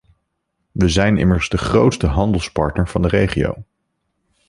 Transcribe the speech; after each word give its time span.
We 0.71 0.89
zijn 0.89 1.17
immers 1.17 1.49
de 1.49 1.57
grootste 1.57 2.07
handelspartner 2.07 2.87
van 2.87 3.01
de 3.01 3.07
regio. 3.07 3.53